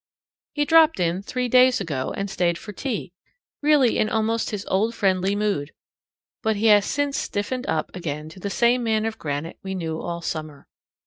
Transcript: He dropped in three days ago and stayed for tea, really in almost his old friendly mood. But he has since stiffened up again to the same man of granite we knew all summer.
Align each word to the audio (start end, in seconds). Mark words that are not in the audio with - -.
He 0.53 0.65
dropped 0.65 0.99
in 0.99 1.21
three 1.21 1.47
days 1.47 1.79
ago 1.79 2.11
and 2.17 2.27
stayed 2.27 2.57
for 2.57 2.73
tea, 2.73 3.13
really 3.61 3.99
in 3.99 4.09
almost 4.09 4.49
his 4.49 4.65
old 4.65 4.95
friendly 4.95 5.35
mood. 5.35 5.73
But 6.41 6.55
he 6.55 6.65
has 6.73 6.87
since 6.87 7.19
stiffened 7.19 7.67
up 7.67 7.95
again 7.95 8.27
to 8.29 8.39
the 8.39 8.49
same 8.49 8.81
man 8.81 9.05
of 9.05 9.19
granite 9.19 9.59
we 9.61 9.75
knew 9.75 10.01
all 10.01 10.21
summer. 10.21 10.65